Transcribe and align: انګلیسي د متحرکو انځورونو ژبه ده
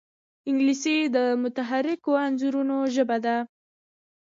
انګلیسي 0.49 0.95
د 1.15 1.17
متحرکو 1.41 2.11
انځورونو 2.25 2.77
ژبه 2.95 3.17
ده 3.25 3.37